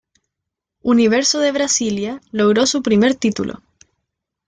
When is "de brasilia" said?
1.41-2.21